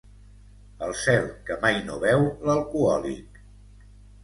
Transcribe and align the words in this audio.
El 0.87 0.95
cel 1.01 1.27
que 1.51 1.59
mai 1.67 1.77
no 1.91 1.99
veu 2.05 2.27
l'alcohòlic. 2.49 3.41